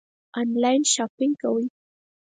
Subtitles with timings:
[0.39, 1.63] آنلاین شاپنګ کوئ؟